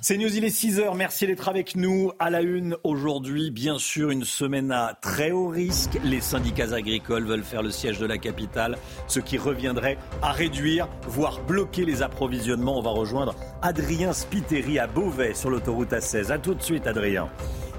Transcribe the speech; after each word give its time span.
C'est 0.00 0.16
News, 0.16 0.32
il 0.36 0.44
est 0.44 0.56
6h. 0.56 0.96
Merci 0.96 1.26
d'être 1.26 1.48
avec 1.48 1.74
nous. 1.74 2.12
À 2.20 2.30
la 2.30 2.40
une 2.40 2.76
aujourd'hui, 2.84 3.50
bien 3.50 3.78
sûr, 3.78 4.10
une 4.10 4.22
semaine 4.22 4.70
à 4.70 4.96
très 5.02 5.32
haut 5.32 5.48
risque. 5.48 5.98
Les 6.04 6.20
syndicats 6.20 6.72
agricoles 6.72 7.24
veulent 7.24 7.42
faire 7.42 7.64
le 7.64 7.72
siège 7.72 7.98
de 7.98 8.06
la 8.06 8.16
capitale, 8.16 8.78
ce 9.08 9.18
qui 9.18 9.38
reviendrait 9.38 9.98
à 10.22 10.30
réduire, 10.30 10.86
voire 11.08 11.40
bloquer 11.40 11.84
les 11.84 12.02
approvisionnements. 12.02 12.78
On 12.78 12.82
va 12.82 12.90
rejoindre 12.90 13.34
Adrien 13.60 14.12
Spiteri 14.12 14.78
à 14.78 14.86
Beauvais 14.86 15.34
sur 15.34 15.50
l'autoroute 15.50 15.90
A16. 15.90 16.30
A 16.30 16.38
tout 16.38 16.54
de 16.54 16.62
suite, 16.62 16.86
Adrien. 16.86 17.28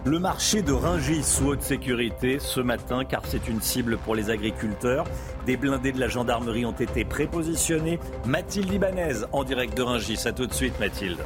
Le 0.03 0.19
marché 0.19 0.61
de 0.61 0.73
Ringis 0.73 1.23
sous 1.23 1.45
haute 1.45 1.61
sécurité 1.61 2.39
ce 2.39 2.59
matin, 2.59 3.05
car 3.05 3.21
c'est 3.25 3.47
une 3.47 3.61
cible 3.61 3.97
pour 3.97 4.13
les 4.13 4.29
agriculteurs. 4.29 5.05
Des 5.45 5.55
blindés 5.55 5.93
de 5.93 6.01
la 6.01 6.09
gendarmerie 6.09 6.65
ont 6.65 6.73
été 6.73 7.05
prépositionnés. 7.05 7.97
Mathilde 8.25 8.73
Ibanez 8.73 9.23
en 9.31 9.45
direct 9.45 9.77
de 9.77 9.83
Ringis. 9.83 10.19
A 10.25 10.33
tout 10.33 10.47
de 10.47 10.53
suite, 10.53 10.77
Mathilde. 10.81 11.23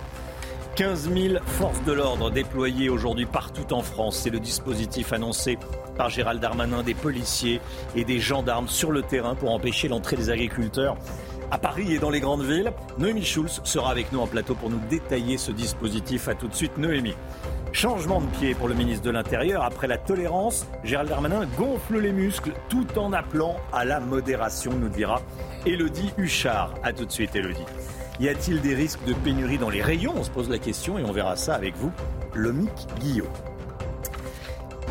15 0.75 1.13
000 1.13 1.35
forces 1.45 1.83
de 1.83 1.91
l'ordre 1.91 2.31
déployées 2.31 2.89
aujourd'hui 2.89 3.27
partout 3.27 3.73
en 3.73 3.83
France. 3.83 4.17
C'est 4.17 4.31
le 4.31 4.39
dispositif 4.39 5.13
annoncé 5.13 5.59
par 5.95 6.09
Gérald 6.09 6.41
Darmanin 6.41 6.81
des 6.81 6.95
policiers 6.95 7.61
et 7.95 8.03
des 8.03 8.17
gendarmes 8.17 8.67
sur 8.67 8.91
le 8.91 9.03
terrain 9.03 9.35
pour 9.35 9.51
empêcher 9.51 9.87
l'entrée 9.87 10.15
des 10.15 10.31
agriculteurs 10.31 10.97
à 11.53 11.59
Paris 11.59 11.93
et 11.93 11.99
dans 11.99 12.09
les 12.09 12.19
grandes 12.19 12.43
villes. 12.43 12.73
Noémie 12.97 13.23
Schulz 13.23 13.61
sera 13.63 13.91
avec 13.91 14.11
nous 14.11 14.19
en 14.19 14.25
plateau 14.25 14.55
pour 14.55 14.71
nous 14.71 14.79
détailler 14.89 15.37
ce 15.37 15.51
dispositif. 15.51 16.27
À 16.27 16.33
tout 16.33 16.47
de 16.47 16.55
suite, 16.55 16.79
Noémie. 16.79 17.13
Changement 17.71 18.21
de 18.21 18.25
pied 18.37 18.55
pour 18.55 18.67
le 18.67 18.73
ministre 18.73 19.05
de 19.05 19.11
l'Intérieur. 19.11 19.63
Après 19.63 19.85
la 19.85 19.99
tolérance, 19.99 20.65
Gérald 20.83 21.09
Darmanin 21.09 21.45
gonfle 21.55 21.99
les 21.99 22.11
muscles 22.11 22.53
tout 22.69 22.87
en 22.97 23.13
appelant 23.13 23.57
à 23.71 23.85
la 23.85 23.99
modération, 23.99 24.71
nous 24.73 24.89
dira 24.89 25.21
Elodie 25.67 26.11
Huchard. 26.17 26.73
A 26.83 26.91
tout 26.91 27.05
de 27.05 27.11
suite, 27.11 27.35
Elodie. 27.35 27.65
Y 28.19 28.29
a-t-il 28.29 28.59
des 28.61 28.73
risques 28.73 29.03
de 29.05 29.13
pénurie 29.13 29.59
dans 29.59 29.69
les 29.69 29.83
rayons? 29.83 30.13
On 30.17 30.23
se 30.23 30.31
pose 30.31 30.49
la 30.49 30.57
question 30.57 30.97
et 30.97 31.03
on 31.03 31.11
verra 31.11 31.35
ça 31.35 31.53
avec 31.53 31.75
vous, 31.77 31.91
Lomic 32.33 32.87
Guillot. 32.99 33.29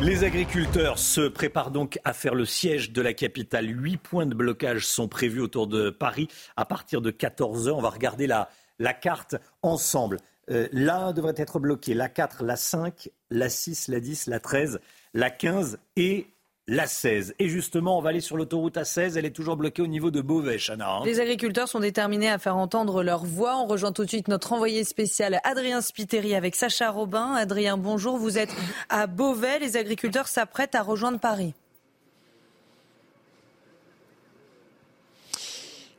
Les 0.01 0.23
agriculteurs 0.23 0.99
se 0.99 1.21
préparent 1.27 1.71
donc 1.71 1.99
à 2.03 2.13
faire 2.13 2.35
le 2.35 2.45
siège 2.45 2.91
de 2.91 3.01
la 3.01 3.13
capitale. 3.13 3.69
Huit 3.69 3.97
points 3.97 4.25
de 4.25 4.33
blocage 4.33 4.85
sont 4.85 5.07
prévus 5.07 5.39
autour 5.39 5.67
de 5.67 5.89
Paris 5.89 6.27
à 6.57 6.65
partir 6.65 7.01
de 7.01 7.11
14h. 7.11 7.71
On 7.71 7.81
va 7.81 7.89
regarder 7.89 8.27
la, 8.27 8.47
carte 8.93 9.35
ensemble. 9.61 10.17
Euh, 10.49 10.67
L'un 10.71 11.13
devrait 11.13 11.35
être 11.37 11.59
bloqué, 11.59 11.93
la 11.93 12.09
4, 12.09 12.43
la 12.43 12.55
5, 12.57 13.09
la 13.29 13.49
6, 13.49 13.87
la 13.87 13.99
10, 13.99 14.27
la 14.27 14.39
13, 14.39 14.79
la 15.13 15.29
15 15.29 15.79
et 15.95 16.27
la 16.67 16.87
16. 16.87 17.35
Et 17.39 17.49
justement, 17.49 17.97
on 17.97 18.01
va 18.01 18.09
aller 18.09 18.21
sur 18.21 18.37
l'autoroute 18.37 18.75
A16. 18.75 19.17
Elle 19.17 19.25
est 19.25 19.35
toujours 19.35 19.57
bloquée 19.57 19.81
au 19.81 19.87
niveau 19.87 20.11
de 20.11 20.21
Beauvais, 20.21 20.57
Chana. 20.57 20.89
Hein. 20.89 21.01
Les 21.05 21.19
agriculteurs 21.19 21.67
sont 21.67 21.79
déterminés 21.79 22.29
à 22.29 22.37
faire 22.37 22.55
entendre 22.55 23.03
leur 23.03 23.25
voix. 23.25 23.57
On 23.57 23.65
rejoint 23.65 23.91
tout 23.91 24.03
de 24.03 24.09
suite 24.09 24.27
notre 24.27 24.53
envoyé 24.53 24.83
spécial 24.83 25.39
Adrien 25.43 25.81
Spiteri 25.81 26.35
avec 26.35 26.55
Sacha 26.55 26.89
Robin. 26.89 27.33
Adrien, 27.33 27.77
bonjour. 27.77 28.17
Vous 28.17 28.37
êtes 28.37 28.53
à 28.89 29.07
Beauvais. 29.07 29.59
Les 29.59 29.77
agriculteurs 29.77 30.27
s'apprêtent 30.27 30.75
à 30.75 30.81
rejoindre 30.81 31.19
Paris. 31.19 31.53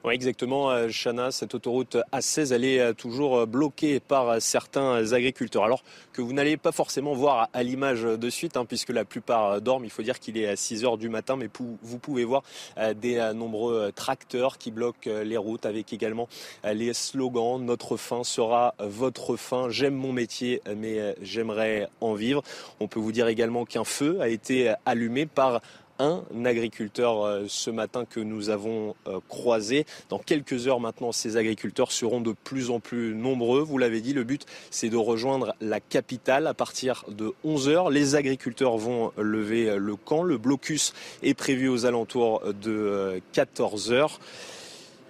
Oui, 0.07 0.13
exactement, 0.13 0.71
euh, 0.71 0.89
Chana. 0.91 1.31
Cette 1.31 1.55
autoroute 1.55 1.97
A16, 2.13 2.53
elle 2.53 2.67
est 2.67 2.79
euh, 2.79 2.93
toujours 2.93 3.39
euh, 3.39 3.47
bloquée 3.47 4.01
par 4.01 4.39
certains 4.39 5.15
agriculteurs. 5.15 5.65
Alors 5.65 5.83
que 6.13 6.21
vous 6.21 6.35
n'allez 6.35 6.59
pas 6.59 6.73
forcément 6.73 7.15
voir 7.15 7.49
à 7.55 7.63
l'image 7.63 8.03
de 8.03 8.29
suite, 8.29 8.59
hein, 8.59 8.67
puisque 8.67 8.91
la 8.91 9.07
plupart 9.07 9.63
dorment. 9.63 9.87
Il 9.87 9.91
faut 9.91 10.03
dire 10.03 10.21
qu'il 10.21 10.37
est 10.37 10.47
à 10.47 10.57
6 10.57 10.85
heures 10.85 10.99
du 10.99 11.09
matin, 11.09 11.37
mais 11.37 11.49
vous 11.59 11.99
pouvez 11.99 12.25
voir 12.25 12.43
des 12.97 13.33
nombreux 13.35 13.91
tracteurs 13.93 14.59
qui 14.59 14.71
bloquent 14.71 15.11
les 15.11 15.37
routes, 15.37 15.67
avec 15.67 15.93
également 15.93 16.29
les 16.65 16.93
slogans 16.95 17.61
Notre 17.61 17.97
fin 17.97 18.23
sera 18.23 18.75
votre 18.79 19.37
fin. 19.37 19.71
J'aime 19.71 19.95
mon 19.95 20.13
métier, 20.13 20.61
mais 20.77 21.17
j'aimerais 21.21 21.89
en 22.01 22.15
vivre. 22.15 22.43
On 22.79 22.87
peut 22.87 23.01
vous 23.01 23.13
dire 23.13 23.27
également 23.27 23.65
qu'un 23.65 23.85
feu 23.85 24.21
a 24.21 24.29
été 24.29 24.73
allumé 24.87 25.27
par 25.27 25.61
un 25.99 26.23
agriculteur 26.45 27.25
euh, 27.25 27.45
ce 27.49 27.71
matin 27.71 28.05
que 28.05 28.21
nous 28.21 28.51
avons 28.51 28.95
euh, 29.07 29.21
croisé. 29.29 29.87
Dans 30.09 30.19
quelques 30.19 30.67
heures 30.67 30.81
maintenant, 30.81 31.13
ces 31.13 31.37
agriculteurs 31.37 31.93
seront 31.93 32.21
de 32.21 32.33
plus 32.33 32.71
en 32.71 32.81
plus 32.81 33.15
nombreux. 33.15 33.61
Vous 33.61 33.79
l'avez 33.79 34.01
dit, 34.01 34.13
le 34.13 34.25
but, 34.25 34.47
c'est 34.71 34.89
de 34.89 34.97
rejoindre 34.97 35.55
la 35.61 35.81
capitale 35.81 36.47
à 36.47 36.55
partir 36.55 37.05
de 37.09 37.33
11 37.45 37.69
heures. 37.69 37.91
Les 37.91 38.15
agriculteurs 38.15 38.77
vont 38.77 39.13
lever 39.17 39.77
le 39.77 39.97
camp. 39.97 40.23
Le 40.23 40.39
blocus 40.39 40.93
est 41.23 41.35
prévu 41.35 41.69
aux 41.69 41.87
alentours 41.87 42.43
de 42.63 43.21
14 43.33 43.93
euh, 43.93 43.95
heures. 43.95 44.21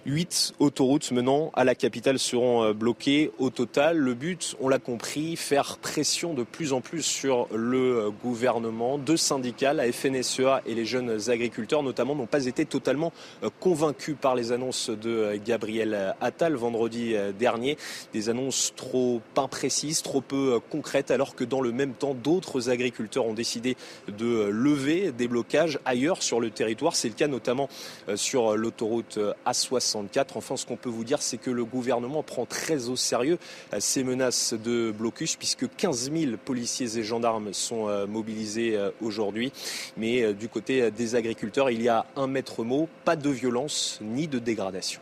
Huit 0.07 0.53
autoroutes 0.59 1.11
menant 1.11 1.49
à 1.55 1.63
la 1.63 1.73
capitale 1.73 2.19
seront 2.19 2.63
euh, 2.63 2.73
bloquées 2.73 3.31
au 3.39 3.49
total. 3.49 3.97
Le 3.97 4.13
but, 4.13 4.55
on 4.61 4.69
l'a 4.69 4.77
compris, 4.77 5.35
faire 5.35 5.79
pression 5.79 6.35
de 6.35 6.43
plus 6.43 6.73
en 6.73 6.81
plus 6.81 7.01
sur 7.01 7.47
le 7.51 7.97
euh, 7.97 8.09
gouvernement. 8.23 8.99
Deux 8.99 9.17
syndicats, 9.17 9.73
la 9.73 9.91
FNSEA 9.91 10.61
et 10.67 10.75
les 10.75 10.85
jeunes 10.85 11.17
agriculteurs 11.31 11.81
notamment, 11.81 12.13
n'ont 12.13 12.27
pas 12.27 12.45
été 12.45 12.65
totalement 12.65 13.13
euh, 13.41 13.49
convaincus 13.59 14.15
par 14.21 14.35
les 14.35 14.51
annonces 14.51 14.91
de 14.91 15.39
Gabriel 15.43 16.13
Attal 16.21 16.53
vendredi 16.53 17.15
dernier. 17.39 17.75
Des 18.13 18.29
annonces 18.29 18.73
trop 18.75 19.23
imprécises, 19.35 20.03
trop 20.03 20.21
peu 20.21 20.59
concrètes, 20.69 21.09
alors 21.09 21.33
que 21.33 21.43
dans 21.43 21.61
le 21.61 21.71
même 21.71 21.93
temps, 21.93 22.13
d'autres 22.13 22.69
agriculteurs 22.69 23.25
ont 23.25 23.33
décidé 23.33 23.75
de 24.07 24.49
lever 24.51 25.11
des 25.11 25.27
blocages 25.27 25.79
ailleurs 25.83 26.21
sur 26.21 26.39
le 26.39 26.51
territoire. 26.51 26.95
C'est 26.95 27.07
le 27.07 27.15
cas 27.15 27.27
notamment 27.27 27.69
sur 28.15 28.55
l'autoroute 28.55 29.17
A60 29.47 29.94
Enfin, 30.35 30.57
ce 30.57 30.65
qu'on 30.65 30.75
peut 30.75 30.89
vous 30.89 31.03
dire, 31.03 31.21
c'est 31.21 31.37
que 31.37 31.51
le 31.51 31.65
gouvernement 31.65 32.23
prend 32.23 32.45
très 32.45 32.89
au 32.89 32.95
sérieux 32.95 33.37
euh, 33.73 33.77
ces 33.79 34.03
menaces 34.03 34.53
de 34.53 34.91
blocus, 34.91 35.35
puisque 35.35 35.67
15 35.75 36.11
000 36.11 36.37
policiers 36.43 36.97
et 36.97 37.03
gendarmes 37.03 37.53
sont 37.53 37.87
euh, 37.87 38.05
mobilisés 38.07 38.75
euh, 38.75 38.91
aujourd'hui. 39.01 39.51
Mais 39.97 40.33
du 40.33 40.49
côté 40.49 40.91
des 40.91 41.15
agriculteurs, 41.15 41.69
il 41.69 41.81
y 41.81 41.89
a 41.89 42.05
un 42.15 42.27
maître 42.27 42.63
mot, 42.63 42.89
pas 43.03 43.15
de 43.15 43.29
violence 43.29 43.99
ni 44.01 44.27
de 44.27 44.39
dégradation. 44.39 45.01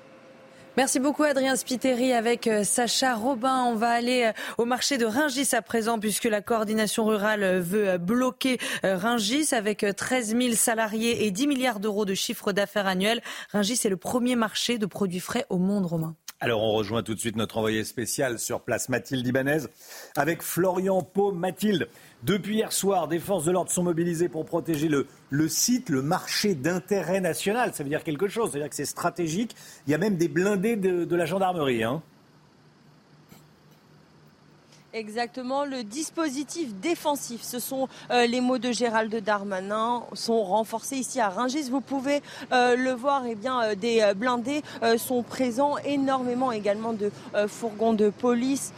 Merci 0.75 1.00
beaucoup 1.00 1.22
Adrien 1.22 1.56
Spiteri 1.56 2.13
avec 2.13 2.50
Sacha 2.63 3.13
Robin. 3.13 3.63
On 3.66 3.75
va 3.75 3.91
aller 3.91 4.31
au 4.57 4.66
marché 4.66 4.97
de 4.97 5.06
Ringis 5.06 5.50
à 5.53 5.61
présent 5.61 6.00
puisque 6.00 6.23
la 6.23 6.41
coordination 6.41 7.06
rurale 7.06 7.59
veut 7.59 8.00
bloquer 8.00 8.57
Ringis 8.84 9.50
avec 9.51 9.85
13 9.95 10.35
000 10.35 10.53
salariés 10.56 11.28
et 11.28 11.31
10 11.31 11.45
milliards 11.45 11.79
d'euros 11.79 12.06
de 12.06 12.16
chiffre 12.16 12.53
d'affaires 12.53 12.88
annuel. 12.88 13.22
Ringis 13.51 13.81
est 13.85 13.89
le 13.89 13.97
premier 13.97 14.35
marché 14.35 14.79
de 14.79 14.88
produits 14.88 15.19
frais 15.19 15.45
au 15.50 15.59
monde 15.59 15.85
romain. 15.85 16.16
Alors 16.44 16.62
on 16.62 16.74
rejoint 16.74 17.04
tout 17.04 17.16
de 17.16 17.20
suite 17.22 17.38
notre 17.38 17.58
envoyé 17.58 17.86
spécial 17.86 18.38
sur 18.38 18.59
place 18.59 18.90
Mathilde 18.90 19.26
Ibanez 19.26 19.59
avec 20.18 20.42
Florian 20.42 21.02
Pau. 21.02 21.31
Mathilde, 21.31 21.88
depuis 22.24 22.56
hier 22.56 22.74
soir, 22.74 23.08
des 23.08 23.20
forces 23.20 23.46
de 23.46 23.52
l'ordre 23.52 23.72
sont 23.72 23.84
mobilisées 23.84 24.28
pour 24.28 24.44
protéger 24.44 24.90
le, 24.90 25.08
le 25.30 25.48
site, 25.48 25.88
le 25.88 26.02
marché 26.02 26.53
d'intérêt 26.53 27.22
national. 27.22 27.74
Ça 27.74 27.84
veut 27.84 27.90
dire 27.90 28.03
quelque 28.03 28.28
chose, 28.28 28.50
ça 28.50 28.56
veut 28.56 28.59
dire 28.59 28.70
que 28.70 28.76
c'est 28.76 28.84
stratégique. 28.84 29.56
Il 29.88 29.92
y 29.92 29.94
a 29.94 29.98
même 29.98 30.18
des 30.18 30.28
blindés 30.28 30.76
de, 30.76 31.06
de 31.06 31.16
la 31.16 31.26
gendarmerie. 31.26 31.86
Hein. 31.86 32.03
Exactement, 34.96 35.66
le 35.66 35.84
dispositif 35.84 36.72
défensif, 36.76 37.42
ce 37.42 37.58
sont 37.58 37.88
euh, 38.12 38.28
les 38.28 38.42
mots 38.42 38.59
de 38.59 38.72
Gérald 38.72 39.12
Darmanin, 39.24 40.04
sont 40.14 40.44
renforcés 40.44 40.98
ici 40.98 41.20
à 41.20 41.30
Rungis. 41.30 41.72
Vous 41.72 41.81
pouvez 41.81 42.22
euh, 42.52 42.76
le 42.76 42.92
voir, 42.92 43.24
eh 43.28 43.34
bien, 43.34 43.59
euh, 43.64 43.74
des 43.74 44.12
blindés 44.16 44.62
sont 44.98 45.24
présents, 45.24 45.78
énormément 45.80 46.52
également 46.52 46.94
de 46.94 47.12
fourgons 47.48 47.94
de 47.94 48.09
police, 48.09 48.72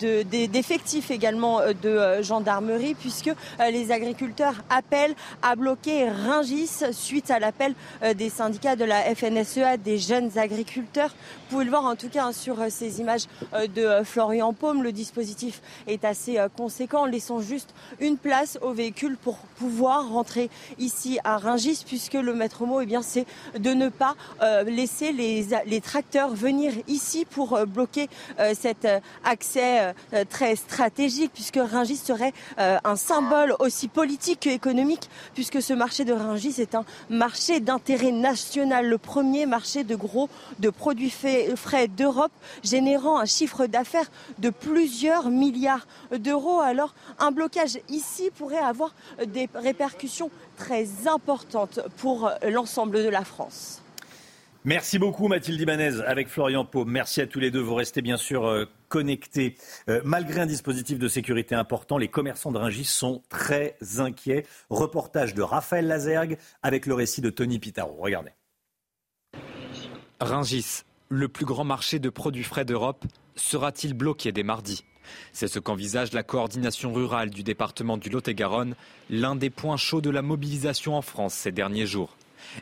d'effectifs 0.00 1.10
également 1.10 1.60
de 1.82 2.22
gendarmerie, 2.22 2.94
puisque 2.94 3.30
les 3.58 3.90
agriculteurs 3.90 4.54
appellent 4.70 5.14
à 5.42 5.56
bloquer 5.56 6.08
Ringis 6.08 6.84
suite 6.92 7.30
à 7.30 7.38
l'appel 7.38 7.74
des 8.14 8.30
syndicats 8.30 8.76
de 8.76 8.84
la 8.84 9.02
FNSEA, 9.14 9.76
des 9.76 9.98
jeunes 9.98 10.38
agriculteurs. 10.38 11.10
Vous 11.10 11.56
pouvez 11.56 11.64
le 11.64 11.70
voir 11.70 11.84
en 11.84 11.96
tout 11.96 12.08
cas 12.08 12.32
sur 12.32 12.56
ces 12.68 13.00
images 13.00 13.24
de 13.74 14.04
Florian 14.04 14.52
Paume, 14.52 14.82
le 14.82 14.92
dispositif 14.92 15.47
est 15.86 16.04
assez 16.04 16.38
euh, 16.38 16.48
conséquent. 16.48 17.06
Laissons 17.06 17.40
juste 17.40 17.74
une 18.00 18.16
place 18.16 18.58
aux 18.62 18.72
véhicules 18.72 19.16
pour 19.16 19.38
pouvoir 19.58 20.08
rentrer 20.08 20.50
ici 20.78 21.18
à 21.24 21.38
Ringis, 21.38 21.84
puisque 21.86 22.14
le 22.14 22.34
maître 22.34 22.64
mot, 22.66 22.80
eh 22.80 22.86
bien, 22.86 23.02
c'est 23.02 23.26
de 23.58 23.70
ne 23.70 23.88
pas 23.88 24.14
euh, 24.42 24.62
laisser 24.64 25.12
les, 25.12 25.46
les, 25.66 25.80
tracteurs 25.80 26.30
venir 26.30 26.72
ici 26.86 27.24
pour 27.24 27.54
euh, 27.54 27.64
bloquer 27.64 28.08
cet 28.54 28.86
accès 29.24 29.94
très 30.28 30.56
stratégique, 30.56 31.30
puisque 31.32 31.58
Ringis 31.58 31.96
serait 31.96 32.32
un 32.56 32.96
symbole 32.96 33.54
aussi 33.58 33.88
politique 33.88 34.40
qu'économique, 34.40 35.08
puisque 35.34 35.62
ce 35.62 35.72
marché 35.72 36.04
de 36.04 36.12
Ringis 36.12 36.60
est 36.60 36.74
un 36.74 36.84
marché 37.10 37.60
d'intérêt 37.60 38.12
national, 38.12 38.88
le 38.88 38.98
premier 38.98 39.46
marché 39.46 39.84
de 39.84 39.96
gros 39.96 40.28
de 40.58 40.70
produits 40.70 41.12
frais 41.56 41.88
d'Europe, 41.88 42.32
générant 42.62 43.18
un 43.18 43.26
chiffre 43.26 43.66
d'affaires 43.66 44.10
de 44.38 44.50
plusieurs 44.50 45.30
milliards 45.38 45.86
d'euros. 46.16 46.60
Alors 46.60 46.94
un 47.18 47.30
blocage 47.30 47.78
ici 47.88 48.30
pourrait 48.36 48.58
avoir 48.58 48.94
des 49.26 49.48
répercussions 49.54 50.30
très 50.56 51.08
importantes 51.08 51.80
pour 51.96 52.30
l'ensemble 52.42 53.02
de 53.02 53.08
la 53.08 53.24
France. 53.24 53.82
Merci 54.64 54.98
beaucoup 54.98 55.28
Mathilde 55.28 55.60
Ibanez 55.60 56.02
avec 56.04 56.28
Florian 56.28 56.64
Pau. 56.64 56.84
Merci 56.84 57.20
à 57.20 57.26
tous 57.26 57.38
les 57.38 57.50
deux. 57.50 57.60
Vous 57.60 57.74
restez 57.74 58.02
bien 58.02 58.16
sûr 58.16 58.46
euh, 58.46 58.66
connectés. 58.88 59.56
Euh, 59.88 60.00
malgré 60.04 60.40
un 60.40 60.46
dispositif 60.46 60.98
de 60.98 61.08
sécurité 61.08 61.54
important, 61.54 61.96
les 61.96 62.08
commerçants 62.08 62.50
de 62.50 62.58
Rungis 62.58 62.84
sont 62.84 63.22
très 63.28 63.76
inquiets. 63.98 64.44
Reportage 64.68 65.32
de 65.32 65.42
Raphaël 65.42 65.86
Lazergue 65.86 66.38
avec 66.62 66.86
le 66.86 66.94
récit 66.94 67.20
de 67.20 67.30
Tony 67.30 67.58
Pitaro. 67.58 67.96
Regardez. 68.00 68.32
Rungis, 70.20 70.82
le 71.08 71.28
plus 71.28 71.46
grand 71.46 71.64
marché 71.64 71.98
de 71.98 72.10
produits 72.10 72.44
frais 72.44 72.64
d'Europe, 72.64 73.04
sera-t-il 73.36 73.94
bloqué 73.94 74.32
dès 74.32 74.42
mardi? 74.42 74.84
C'est 75.32 75.48
ce 75.48 75.58
qu'envisage 75.58 76.12
la 76.12 76.22
coordination 76.22 76.92
rurale 76.92 77.30
du 77.30 77.42
département 77.42 77.96
du 77.96 78.08
Lot-et-Garonne, 78.10 78.74
l'un 79.10 79.36
des 79.36 79.50
points 79.50 79.76
chauds 79.76 80.00
de 80.00 80.10
la 80.10 80.22
mobilisation 80.22 80.96
en 80.96 81.02
France 81.02 81.34
ces 81.34 81.52
derniers 81.52 81.86
jours. 81.86 82.16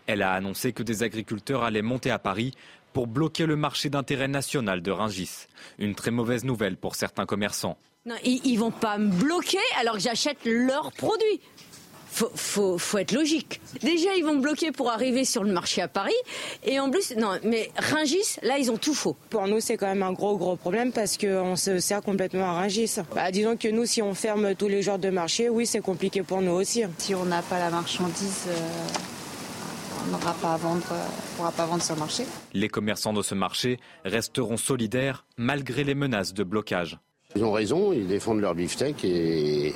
Elle 0.07 0.23
a 0.23 0.33
annoncé 0.33 0.73
que 0.73 0.83
des 0.83 1.03
agriculteurs 1.03 1.63
allaient 1.63 1.83
monter 1.83 2.11
à 2.11 2.19
Paris 2.19 2.53
pour 2.93 3.07
bloquer 3.07 3.47
le 3.47 3.57
marché 3.57 3.91
d'intérêt 3.91 4.29
national 4.29 4.83
de 4.83 4.91
Rungis. 4.91 5.47
Une 5.79 5.95
très 5.95 6.11
mauvaise 6.11 6.45
nouvelle 6.45 6.77
pour 6.77 6.95
certains 6.95 7.27
commerçants. 7.27 7.77
Ils, 8.25 8.55
ne 8.55 8.59
vont 8.59 8.71
pas 8.71 8.99
me 8.99 9.11
bloquer 9.11 9.59
alors 9.79 9.95
que 9.95 10.01
j'achète 10.01 10.39
leurs 10.45 10.93
produits. 10.93 11.41
Faut, 12.17 12.31
faut, 12.35 12.79
faut, 12.79 12.97
être 12.97 13.13
logique. 13.13 13.61
Déjà, 13.83 14.15
ils 14.17 14.25
vont 14.25 14.39
bloquer 14.39 14.73
pour 14.73 14.91
arriver 14.91 15.27
sur 15.27 15.45
le 15.45 15.53
marché 15.53 15.83
à 15.83 15.89
Paris. 15.89 16.15
Et 16.65 16.81
en 16.81 16.91
plus, 16.91 17.15
non, 17.15 17.33
mais 17.45 17.71
Ringis, 17.77 18.39
là, 18.43 18.57
ils 18.57 18.71
ont 18.71 18.79
tout 18.79 18.95
faux. 18.95 19.19
Pour 19.29 19.47
nous, 19.47 19.61
c'est 19.61 19.77
quand 19.77 19.87
même 19.87 20.03
un 20.03 20.15
gros, 20.15 20.39
gros 20.39 20.57
problème 20.57 20.93
parce 20.93 21.19
qu'on 21.19 21.57
se 21.57 21.79
sert 21.79 22.01
complètement 22.01 22.47
à 22.47 22.53
Ringis. 22.55 22.97
Bah, 23.15 23.31
disons 23.31 23.59
que 23.59 23.69
nous, 23.69 23.85
si 23.85 24.01
on 24.01 24.15
ferme 24.15 24.55
tous 24.55 24.69
les 24.69 24.81
jours 24.81 24.99
de 24.99 25.11
marché, 25.11 25.51
oui, 25.51 25.67
c'est 25.67 25.83
compliqué 25.83 26.23
pour 26.23 26.41
nous 26.41 26.53
aussi. 26.53 26.85
Si 26.97 27.15
on 27.15 27.27
n'a 27.27 27.43
pas 27.43 27.59
la 27.59 27.69
marchandise. 27.69 28.47
Euh, 28.49 28.53
on 30.07 30.13
n'aura 30.13 30.33
pas 30.33 30.55
à 30.55 30.57
vendre, 30.57 30.87
euh, 30.93 31.07
pourra 31.37 31.53
pas 31.53 31.67
vendre 31.67 31.83
sur 31.83 31.97
le 31.97 32.01
marché. 32.01 32.25
Les 32.55 32.71
commerçants 32.71 33.13
de 33.13 33.21
ce 33.21 33.35
marché 33.35 33.79
resteront 34.07 34.57
solidaires 34.57 35.27
malgré 35.37 35.85
les 35.85 35.95
menaces 35.95 36.33
de 36.33 36.45
blocage. 36.45 36.99
Ils 37.35 37.45
ont 37.45 37.53
raison, 37.53 37.93
ils 37.93 38.07
défendent 38.07 38.41
leur 38.41 38.55
beefsteak 38.55 39.05
et 39.05 39.75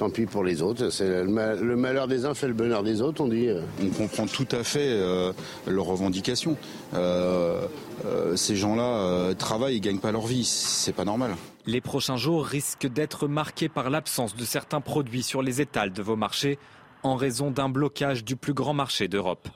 tant 0.00 0.08
pis 0.08 0.24
pour 0.24 0.44
les 0.44 0.62
autres. 0.62 0.88
C'est 0.88 1.24
le, 1.24 1.76
malheur 1.76 2.08
des 2.08 2.24
uns 2.24 2.32
fait 2.32 2.48
le 2.48 2.54
bonheur 2.54 2.82
des 2.82 3.02
autres, 3.02 3.22
on 3.22 3.28
dit. 3.28 3.48
On 3.82 3.88
comprend 3.90 4.26
tout 4.26 4.48
à 4.50 4.64
fait 4.64 4.88
euh, 4.88 5.34
leurs 5.66 5.84
revendications. 5.84 6.56
Euh, 6.94 7.66
euh, 8.06 8.34
ces 8.34 8.56
gens-là 8.56 9.34
travaillent 9.34 9.76
et 9.76 9.80
gagnent 9.80 9.98
pas 9.98 10.10
leur 10.10 10.26
vie, 10.26 10.44
c'est 10.46 10.94
pas 10.94 11.04
normal. 11.04 11.36
Les 11.66 11.82
prochains 11.82 12.16
jours 12.16 12.46
risquent 12.46 12.86
d'être 12.86 13.28
marqués 13.28 13.68
par 13.68 13.90
l'absence 13.90 14.34
de 14.34 14.44
certains 14.46 14.80
produits 14.80 15.22
sur 15.22 15.42
les 15.42 15.60
étals 15.60 15.92
de 15.92 16.00
vos 16.00 16.16
marchés 16.16 16.58
en 17.02 17.16
raison 17.16 17.50
d'un 17.50 17.68
blocage 17.68 18.24
du 18.24 18.36
plus 18.36 18.54
grand 18.54 18.72
marché 18.72 19.06
d'Europe. 19.06 19.48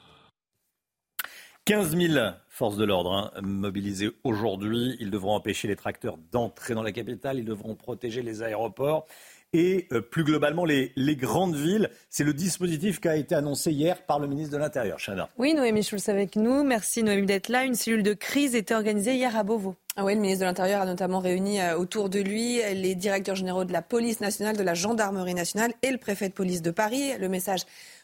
15 1.65 1.97
000 1.97 2.13
forces 2.51 2.77
de 2.77 2.85
l'ordre 2.85 3.13
hein, 3.13 3.41
mobilisées 3.41 4.11
aujourd'hui. 4.25 4.99
Ils 5.01 5.11
devront 5.11 5.35
empêcher 5.35 5.69
les 5.69 5.77
tracteurs 5.77 6.19
d'entrer 6.31 6.75
dans 6.75 6.83
la 6.83 6.93
capitale. 6.93 7.39
Ils 7.39 7.47
devront 7.47 7.75
protéger 7.75 8.21
les 8.21 8.43
aéroports 8.43 9.07
et 9.55 9.87
euh, 9.93 10.03
plus 10.03 10.25
globalement 10.25 10.67
les, 10.67 10.93
grandes 11.17 11.55
villes. 11.55 11.89
C'est 12.11 12.25
le 12.25 12.35
dispositif 12.35 13.01
qui 13.01 13.09
a 13.09 13.17
été 13.17 13.35
annoncé 13.35 13.71
hier 13.71 14.03
par 14.05 14.19
le 14.19 14.27
ministre 14.27 14.53
de 14.53 14.59
l'Intérieur, 14.59 14.99
Chana. 14.99 15.31
Oui, 15.39 15.55
Noémie 15.55 15.83
Schulz 15.83 16.09
avec 16.09 16.37
nous. 16.37 16.65
Merci 16.65 17.03
Noémie 17.03 17.25
d'être 17.25 17.49
là. 17.49 17.65
Une 17.65 17.75
cellule 17.75 18.03
de 18.03 18.13
crise 18.13 18.55
était 18.55 18.75
organisée 18.75 19.15
hier 19.15 19.37
à 19.37 19.45
Beauvau. 19.45 19.77
Ah 19.97 20.05
oui, 20.05 20.15
le 20.15 20.21
ministre 20.21 20.41
de 20.41 20.47
l'Intérieur 20.47 20.83
a 20.83 20.87
notamment 20.87 21.21
réuni 21.21 21.61
euh, 21.61 21.79
autour 21.79 22.09
de 22.09 22.19
lui 22.19 22.61
les 22.75 22.97
directeurs 22.97 23.37
généraux 23.37 23.65
de 23.65 23.73
la 23.73 23.81
police 23.81 24.21
nationale, 24.21 24.57
de 24.57 24.63
la 24.65 24.75
gendarmerie 24.75 25.35
nationale 25.35 25.73
et 25.83 25.93
le 25.93 25.99
préfet 25.99 26.29
de 26.29 26.35
police 26.35 26.61
de 26.61 26.73
Paris. 26.73 27.13
Le 27.21 27.29
message 27.29 27.61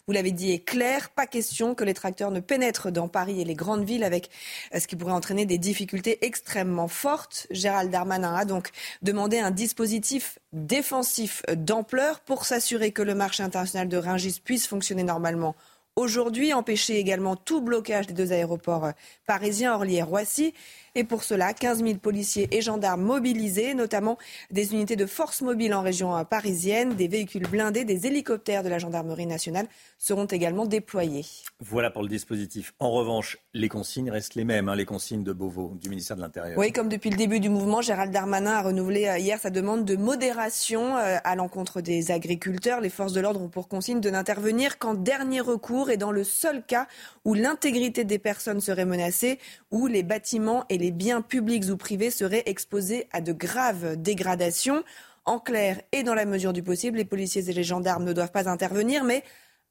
vous 0.07 0.13
l'avez 0.13 0.33
dit, 0.33 0.53
est 0.53 0.65
clair. 0.65 1.11
Pas 1.11 1.27
question 1.27 1.75
que 1.75 1.85
les 1.85 1.95
tracteurs 1.95 2.31
ne 2.31 2.41
pénètrent 2.41 2.91
dans 2.91 3.09
Paris 3.09 3.41
et 3.41 3.45
les 3.45 3.55
grandes 3.55 3.85
villes 3.85 4.05
avec 4.05 4.31
euh, 4.75 4.81
ce 4.81 4.87
qui 4.87 4.97
pourrait 4.97 5.13
entraîner 5.13 5.47
des 5.47 5.59
difficultés 5.59 6.25
extrêmement 6.25 6.89
fortes. 6.89 7.47
Gérald 7.51 7.91
Darmanin 7.91 8.35
a 8.35 8.45
donc 8.45 8.71
demandé 9.03 9.39
un 9.39 9.51
dispositif 9.51 10.39
défensif 10.53 11.43
d'ampleur 11.55 12.21
pour 12.21 12.45
s'assurer 12.45 12.93
que 12.93 13.03
le 13.03 13.15
marché 13.15 13.43
international 13.43 13.89
de 13.89 13.97
Rungis 13.97 14.41
puisse 14.45 14.67
fonctionner 14.67 15.05
normalement 15.05 15.55
aujourd'hui, 15.97 16.53
empêcher 16.53 16.99
également 16.99 17.37
tout 17.37 17.61
blocage 17.61 18.07
des 18.07 18.15
deux 18.15 18.33
aéroports 18.33 18.87
euh, 18.87 18.93
parisiens, 19.27 19.75
Orly 19.75 19.97
et 19.97 20.03
Roissy. 20.03 20.55
Et 20.95 21.05
pour 21.05 21.23
cela, 21.23 21.53
15 21.53 21.85
000 21.85 21.99
policiers 21.99 22.49
et 22.51 22.61
gendarmes 22.61 23.03
mobilisés, 23.03 23.75
notamment 23.75 24.19
des 24.51 24.73
unités 24.73 24.97
de 24.97 25.07
force 25.07 25.41
mobile 25.43 25.73
en 25.75 25.83
région 25.83 26.25
parisienne, 26.25 26.95
des 26.95 27.09
véhicules 27.09 27.47
blindés, 27.47 27.85
des 27.85 28.07
hélicoptères 28.07 28.63
de 28.63 28.69
la 28.69 28.79
gendarmerie 28.79 29.27
nationale 29.27 29.67
seront 29.99 30.25
également 30.25 30.67
déployés. 30.67 31.25
Voilà 31.61 31.91
pour 31.91 32.03
le 32.03 32.09
dispositif. 32.09 32.75
En 32.79 32.91
revanche, 32.91 33.39
les 33.55 33.69
consignes 33.69 34.11
restent 34.11 34.35
les 34.35 34.45
mêmes, 34.45 34.69
hein, 34.69 34.75
les 34.75 34.85
consignes 34.85 35.23
de 35.23 35.33
Beauvau, 35.33 35.77
du 35.81 35.89
ministère 35.91 36.17
de 36.17 36.23
l'Intérieur. 36.23 36.59
Oui, 36.59 36.73
comme 36.73 36.89
depuis 36.89 37.11
le 37.11 37.17
début 37.17 37.39
du 37.39 37.49
mouvement, 37.49 37.83
Gérald 37.83 38.13
Darmanin 38.13 38.53
a 38.53 38.63
renouvelé 38.63 39.07
euh, 39.07 39.19
hier 39.19 39.39
sa 39.39 39.51
demande 39.51 39.85
de 39.85 39.97
modération 39.97 40.97
euh, 40.97 41.19
à 41.23 41.37
l'encontre 41.37 41.81
des 41.81 42.11
agriculteurs. 42.11 42.81
Les 42.81 42.91
forces 42.91 43.13
de 43.13 43.21
l'ordre 43.21 43.41
ont 43.43 43.49
pour 43.49 43.69
consigne 43.69 44.01
de 44.01 44.11
n'intervenir 44.11 44.79
qu'en 44.79 44.95
dernier 44.95 45.41
recours 45.41 45.91
et 45.91 45.97
dans 45.97 46.13
le 46.13 46.25
seul 46.25 46.65
cas 46.65 46.87
où 47.25 47.35
l'intégrité 47.35 48.05
des 48.05 48.19
personnes 48.19 48.61
serait 48.61 48.87
menacée, 48.87 49.39
où 49.71 49.87
les 49.87 50.03
bâtiments 50.03 50.65
et 50.69 50.79
les 50.81 50.91
biens 50.91 51.23
publics 51.23 51.69
ou 51.71 51.77
privés 51.77 52.11
seraient 52.11 52.43
exposés 52.47 53.07
à 53.13 53.21
de 53.21 53.33
graves 53.33 53.97
dégradations. 53.97 54.83
En 55.27 55.39
clair 55.39 55.81
et 55.93 56.03
dans 56.03 56.15
la 56.15 56.25
mesure 56.25 56.55
du 56.55 56.63
possible, 56.63 56.97
les 56.97 57.05
policiers 57.05 57.49
et 57.49 57.53
les 57.53 57.63
gendarmes 57.63 58.05
ne 58.05 58.15
doivent 58.15 58.33
pas 58.33 58.49
intervenir, 58.49 59.05
mais 59.05 59.23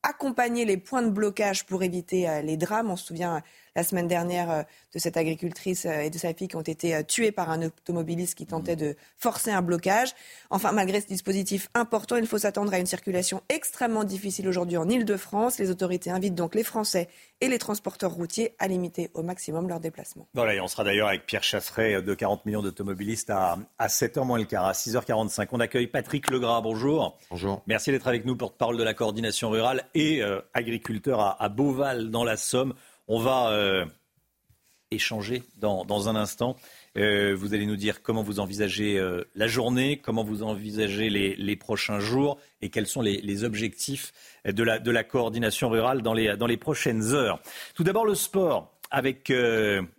accompagner 0.03 0.63
les 0.63 0.77
points 0.77 1.01
de 1.01 1.09
blocage 1.09 1.65
pour 1.65 1.83
éviter 1.83 2.29
euh, 2.29 2.41
les 2.41 2.55
drames. 2.55 2.91
On 2.91 2.95
se 2.95 3.07
souvient 3.07 3.41
la 3.75 3.83
semaine 3.83 4.07
dernière 4.07 4.51
euh, 4.51 4.63
de 4.93 4.99
cette 4.99 5.17
agricultrice 5.17 5.85
euh, 5.85 6.01
et 6.01 6.09
de 6.09 6.17
sa 6.17 6.33
fille 6.33 6.47
qui 6.47 6.55
ont 6.55 6.61
été 6.61 6.95
euh, 6.95 7.03
tuées 7.03 7.31
par 7.31 7.49
un 7.49 7.63
automobiliste 7.63 8.35
qui 8.35 8.45
tentait 8.45 8.75
de 8.75 8.95
forcer 9.17 9.51
un 9.51 9.61
blocage. 9.61 10.13
Enfin, 10.49 10.71
malgré 10.71 10.99
ce 11.01 11.07
dispositif 11.07 11.69
important, 11.73 12.17
il 12.17 12.27
faut 12.27 12.39
s'attendre 12.39 12.73
à 12.73 12.79
une 12.79 12.85
circulation 12.85 13.41
extrêmement 13.49 14.03
difficile 14.03 14.47
aujourd'hui 14.47 14.77
en 14.77 14.89
Ile-de-France. 14.89 15.59
Les 15.59 15.69
autorités 15.69 16.11
invitent 16.11 16.35
donc 16.35 16.55
les 16.55 16.63
Français 16.63 17.07
et 17.41 17.47
les 17.47 17.59
transporteurs 17.59 18.11
routiers 18.11 18.55
à 18.59 18.67
limiter 18.67 19.09
au 19.13 19.23
maximum 19.23 19.67
leurs 19.67 19.79
déplacements. 19.79 20.27
Voilà, 20.33 20.55
et 20.55 20.61
on 20.61 20.67
sera 20.67 20.83
d'ailleurs 20.83 21.07
avec 21.07 21.25
Pierre 21.25 21.43
Chasseret 21.43 22.01
de 22.01 22.13
40 22.13 22.45
millions 22.45 22.61
d'automobilistes 22.61 23.29
à, 23.29 23.57
à 23.77 23.87
7h 23.87 24.25
moins 24.25 24.37
le 24.37 24.45
quart, 24.45 24.65
à 24.65 24.73
6h45. 24.73 25.47
On 25.51 25.59
accueille 25.59 25.87
Patrick 25.87 26.29
Legras. 26.29 26.61
Bonjour. 26.61 27.17
Bonjour. 27.29 27.61
Merci 27.67 27.91
d'être 27.91 28.07
avec 28.07 28.25
nous, 28.25 28.35
porte-parole 28.35 28.77
de 28.77 28.83
la 28.83 28.93
coordination 28.93 29.49
rurale 29.49 29.85
et 29.95 30.21
agriculteur 30.53 31.19
à, 31.19 31.41
à 31.41 31.49
Beauval 31.49 32.09
dans 32.11 32.23
la 32.23 32.37
Somme. 32.37 32.73
On 33.11 33.19
va 33.19 33.49
euh, 33.49 33.85
échanger 34.91 35.43
dans, 35.57 36.09
un 36.09 36.15
instant. 36.15 36.55
Euh, 36.99 37.35
vous 37.35 37.53
allez 37.53 37.65
nous 37.65 37.75
dire 37.75 38.01
comment 38.01 38.23
vous 38.23 38.39
envisagez 38.39 38.99
euh, 38.99 39.23
la 39.35 39.47
journée, 39.47 39.97
comment 39.97 40.23
vous 40.23 40.43
envisagez 40.43 41.09
les, 41.09 41.55
prochains 41.55 41.99
jours 41.99 42.39
et 42.61 42.69
quels 42.69 42.87
sont 42.87 43.01
les, 43.01 43.43
objectifs 43.43 44.11
de 44.45 44.63
la, 44.63 45.03
coordination 45.03 45.69
rurale 45.69 46.01
dans 46.01 46.13
les, 46.13 46.57
prochaines 46.57 47.13
heures. 47.13 47.41
Tout 47.75 47.83
d'abord 47.83 48.05
le 48.05 48.15
sport 48.15 48.73
avec 48.91 49.31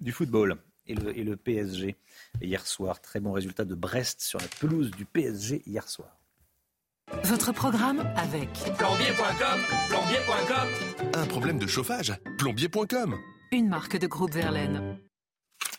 du 0.00 0.12
football 0.12 0.56
et 0.86 0.94
le, 0.94 1.36
PSG. 1.36 1.96
hier 2.42 2.66
soir, 2.66 3.00
très 3.00 3.20
bon 3.20 3.32
résultat 3.32 3.64
de 3.64 3.74
Brest 3.74 4.20
sur 4.20 4.38
la 4.38 4.48
pelouse 4.60 4.90
du 4.90 5.04
PSG 5.04 5.62
hier 5.66 5.88
soir. 5.88 6.16
Votre 7.24 7.52
programme 7.52 8.00
avec 8.16 8.50
plombier.com, 8.78 9.60
plombier.com. 9.88 11.12
Un 11.14 11.26
problème 11.26 11.58
de 11.58 11.66
chauffage 11.66 12.12
Plombier.com. 12.38 13.16
Une 13.52 13.68
marque 13.68 13.98
de 13.98 14.06
groupe 14.06 14.32
Verlaine. 14.32 15.00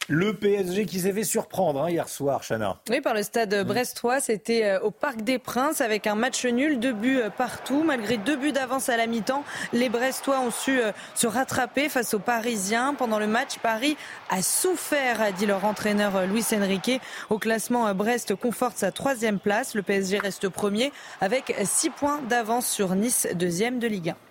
Le 0.10 0.34
PSG 0.34 0.86
qui 0.86 1.00
s'est 1.00 1.14
fait 1.14 1.24
surprendre 1.24 1.84
hein, 1.84 1.90
hier 1.90 2.10
soir, 2.10 2.42
Chana. 2.48 2.78
Oui, 2.90 3.02
par 3.02 3.14
le 3.14 3.24
stade 3.24 3.66
brestois, 3.66 4.20
c'était 4.20 4.66
euh, 4.66 4.80
au 4.82 4.92
Parc 4.92 5.22
des 5.22 5.40
Princes 5.40 5.80
avec 5.80 6.08
un 6.08 6.16
match 6.16 6.46
nul, 6.46 6.80
deux 6.80 6.94
buts 6.94 7.20
euh, 7.20 7.30
partout. 7.30 7.84
Malgré 7.84 8.18
deux 8.18 8.36
buts 8.36 8.52
d'avance 8.52 8.90
à 8.90 8.98
la 8.98 9.08
mi-temps, 9.08 9.44
les 9.74 9.90
Brestois 9.90 10.40
ont 10.40 10.52
su 10.52 10.82
euh, 10.82 10.92
se 11.14 11.28
rattraper 11.28 11.88
face 11.88 12.14
aux 12.14 12.20
Parisiens. 12.20 12.94
Pendant 12.94 13.20
le 13.20 13.28
match, 13.28 13.60
Paris 13.60 13.96
a 14.30 14.42
souffert, 14.42 15.22
a 15.22 15.32
dit 15.32 15.46
leur 15.46 15.66
entraîneur 15.66 16.26
Luis 16.26 16.46
Enrique. 16.52 17.00
Au 17.30 17.38
classement, 17.38 17.94
Brest 17.94 18.36
conforte 18.36 18.78
sa 18.78 18.92
troisième 18.92 19.40
place. 19.40 19.76
Le 19.76 19.84
PSG 19.84 20.18
reste 20.20 20.50
premier 20.50 20.92
avec 21.22 21.56
six 21.64 21.90
points 21.90 22.22
d'avance 22.28 22.68
sur 22.68 22.96
Nice, 22.96 23.28
deuxième 23.36 23.80
de 23.80 23.88
Ligue 23.88 24.10
1. 24.10 24.31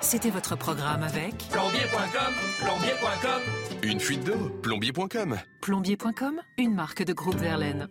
C'était 0.00 0.30
votre 0.30 0.56
programme 0.56 1.02
avec 1.02 1.36
plombier.com, 1.50 2.34
plombier.com. 2.60 3.42
Une 3.82 4.00
fuite 4.00 4.24
d'eau, 4.24 4.50
plombier.com. 4.62 5.38
Plombier.com, 5.60 6.40
une 6.56 6.74
marque 6.74 7.02
de 7.02 7.12
groupe 7.12 7.36
Verlaine. 7.36 7.88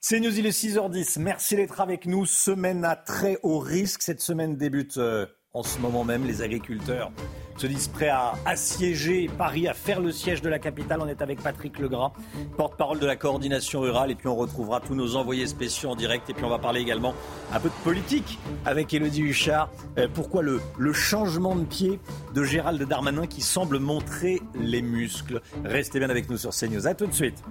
C'est 0.00 0.18
News, 0.18 0.36
il 0.38 0.46
est 0.46 0.50
6h10. 0.50 1.20
Merci 1.20 1.56
d'être 1.56 1.80
avec 1.80 2.06
nous. 2.06 2.26
Semaine 2.26 2.84
à 2.84 2.96
très 2.96 3.38
haut 3.42 3.58
risque. 3.58 4.02
Cette 4.02 4.20
semaine 4.20 4.56
débute 4.56 4.96
euh, 4.96 5.26
en 5.52 5.62
ce 5.62 5.78
moment 5.80 6.04
même. 6.04 6.26
Les 6.26 6.42
agriculteurs 6.42 7.10
se 7.56 7.66
disent 7.66 7.88
prêts 7.88 8.08
à 8.08 8.34
assiéger 8.46 9.28
Paris, 9.36 9.66
à 9.68 9.74
faire 9.74 10.00
le 10.00 10.12
siège 10.12 10.42
de 10.42 10.48
la 10.48 10.58
capitale. 10.58 11.00
On 11.02 11.08
est 11.08 11.20
avec 11.22 11.42
Patrick 11.42 11.78
Legras, 11.78 12.12
porte-parole 12.56 13.00
de 13.00 13.06
la 13.06 13.16
coordination 13.16 13.80
rurale. 13.80 14.10
Et 14.10 14.14
puis 14.14 14.28
on 14.28 14.36
retrouvera 14.36 14.80
tous 14.80 14.94
nos 14.94 15.16
envoyés 15.16 15.46
spéciaux 15.46 15.90
en 15.90 15.96
direct. 15.96 16.30
Et 16.30 16.34
puis 16.34 16.44
on 16.44 16.48
va 16.48 16.58
parler 16.58 16.80
également 16.80 17.14
un 17.52 17.60
peu 17.60 17.68
de 17.68 17.74
politique 17.84 18.38
avec 18.64 18.94
Elodie 18.94 19.22
Huchard. 19.22 19.70
Euh, 19.98 20.08
pourquoi 20.12 20.42
le, 20.42 20.60
le 20.78 20.92
changement 20.92 21.56
de 21.56 21.64
pied 21.64 21.98
de 22.32 22.44
Gérald 22.44 22.80
Darmanin 22.82 23.26
qui 23.26 23.42
semble 23.42 23.78
montrer 23.78 24.40
les 24.54 24.82
muscles? 24.82 25.42
Restez 25.64 25.98
bien 25.98 26.10
avec 26.10 26.30
nous 26.30 26.36
sur 26.36 26.50
CNews. 26.50 26.86
A 26.86 26.94
tout 26.94 27.06
de 27.06 27.12
suite. 27.12 27.42